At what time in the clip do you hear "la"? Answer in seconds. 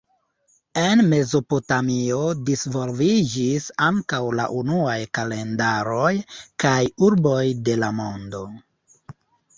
4.39-4.47, 7.85-7.93